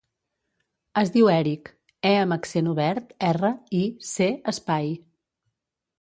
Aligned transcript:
Es 1.01 1.11
diu 1.15 1.27
Èric: 1.33 1.69
e 2.11 2.15
amb 2.21 2.35
accent 2.37 2.71
obert, 2.73 3.15
erra, 3.33 3.55
i, 3.81 3.83
ce, 4.15 4.31
espai. 4.55 4.91